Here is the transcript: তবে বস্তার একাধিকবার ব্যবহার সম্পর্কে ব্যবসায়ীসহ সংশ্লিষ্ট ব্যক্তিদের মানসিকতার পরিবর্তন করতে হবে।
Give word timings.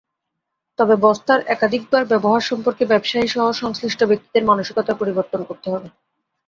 তবে 0.79 0.95
বস্তার 1.03 1.39
একাধিকবার 1.47 2.03
ব্যবহার 2.05 2.41
সম্পর্কে 2.41 2.83
ব্যবসায়ীসহ 2.85 3.43
সংশ্লিষ্ট 3.61 3.99
ব্যক্তিদের 4.03 4.43
মানসিকতার 4.45 4.99
পরিবর্তন 5.01 5.41
করতে 5.43 5.67
হবে। 5.73 5.87